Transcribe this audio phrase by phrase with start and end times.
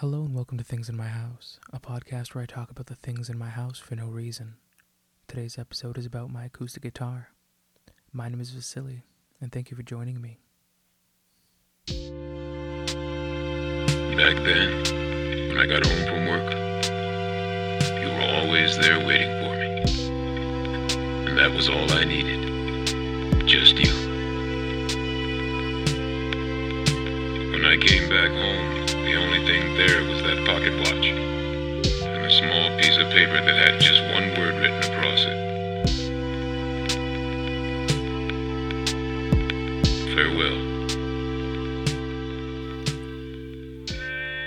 [0.00, 2.96] Hello and welcome to Things in My House, a podcast where I talk about the
[2.96, 4.56] things in my house for no reason.
[5.26, 7.30] Today's episode is about my acoustic guitar.
[8.12, 9.04] My name is Vasily,
[9.40, 10.40] and thank you for joining me.
[14.18, 14.84] Back then,
[15.48, 16.52] when I got home from work,
[17.98, 19.66] you were always there waiting for me.
[21.26, 23.48] And that was all I needed.
[23.48, 23.94] Just you.
[27.50, 32.30] When I came back home, the only thing there was that pocket watch and a
[32.30, 35.46] small piece of paper that had just one word written across it.
[40.12, 40.58] Farewell.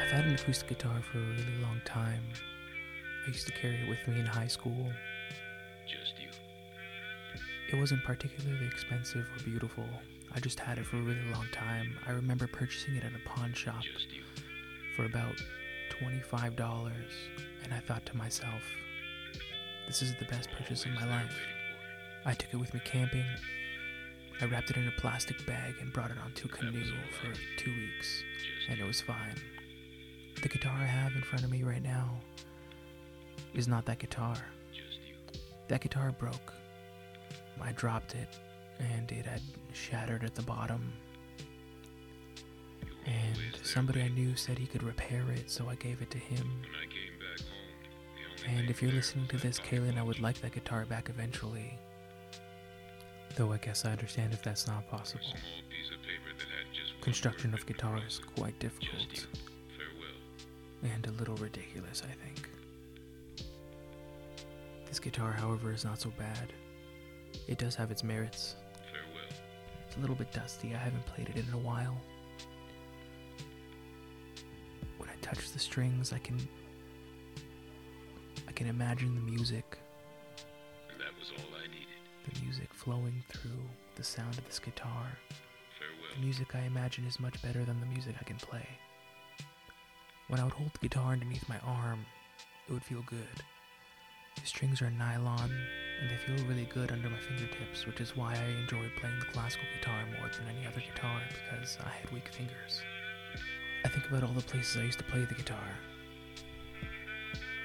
[0.00, 2.22] I've had an acoustic guitar for a really long time.
[3.26, 4.90] I used to carry it with me in high school.
[5.86, 6.30] Just you.
[7.70, 9.84] It wasn't particularly expensive or beautiful.
[10.34, 11.98] I just had it for a really long time.
[12.06, 14.15] I remember purchasing it at a pawn shop Just you.
[14.96, 15.36] For about
[16.00, 16.90] $25,
[17.64, 18.62] and I thought to myself,
[19.86, 21.36] this is the best purchase of my life.
[22.24, 23.26] I took it with me camping.
[24.40, 27.70] I wrapped it in a plastic bag and brought it onto a canoe for two
[27.70, 28.22] weeks,
[28.68, 29.36] and it was fine.
[30.42, 32.18] The guitar I have in front of me right now
[33.54, 34.36] is not that guitar.
[35.68, 36.52] That guitar broke.
[37.60, 38.28] I dropped it,
[38.78, 39.42] and it had
[39.72, 40.92] shattered at the bottom.
[43.06, 46.46] And somebody I knew said he could repair it, so I gave it to him.
[48.48, 51.78] And if you're listening to this, Kaylin, I would like that guitar back eventually.
[53.36, 55.24] Though I guess I understand if that's not possible.
[57.00, 59.26] Construction of written guitar is quite difficult
[60.82, 62.48] and a little ridiculous, I think.
[64.86, 66.52] This guitar, however, is not so bad.
[67.48, 68.56] It does have its merits.
[69.86, 70.74] It's a little bit dusty.
[70.74, 72.00] I haven't played it in a while.
[75.26, 76.38] Touch the strings, I can
[78.48, 79.76] I can imagine the music,
[80.90, 82.00] And that was all I needed.
[82.32, 83.60] the music flowing through
[83.96, 85.18] the sound of this guitar.
[86.14, 88.66] The music I imagine is much better than the music I can play.
[90.28, 92.06] When I would hold the guitar underneath my arm,
[92.68, 93.42] it would feel good.
[94.40, 95.50] The strings are nylon,
[96.00, 99.26] and they feel really good under my fingertips, which is why I enjoy playing the
[99.32, 102.80] classical guitar more than any other guitar because I had weak fingers.
[103.84, 105.68] I think about all the places I used to play the guitar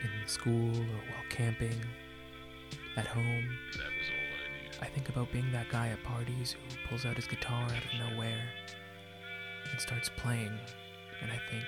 [0.04, 1.80] in school or while camping,
[2.98, 3.58] at home.
[3.74, 4.78] That was all I needed.
[4.82, 8.12] I think about being that guy at parties who pulls out his guitar out of
[8.12, 8.44] nowhere
[9.72, 10.58] and starts playing,
[11.22, 11.66] and I think,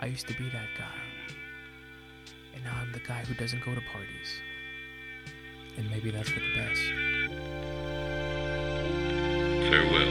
[0.00, 1.34] I used to be that guy.
[2.54, 4.40] And now I'm the guy who doesn't go to parties.
[5.76, 6.82] And maybe that's for the best.
[9.70, 10.05] Farewell.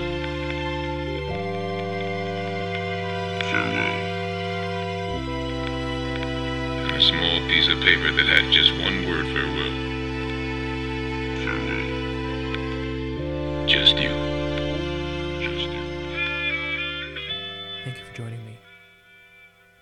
[17.85, 18.57] Thank you for joining me.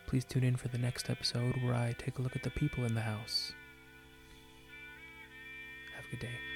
[0.08, 2.84] Please tune in for the next episode where I take a look at the people
[2.84, 3.54] in the house.
[5.96, 6.53] Have a good day.